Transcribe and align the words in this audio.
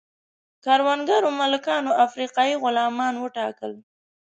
کروندو 0.63 1.15
مالکانو 1.39 1.91
افریقایي 2.05 2.55
غلامان 2.63 3.13
وټاکل. 3.19 3.71